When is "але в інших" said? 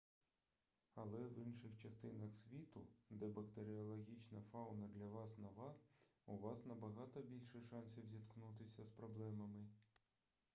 0.95-1.77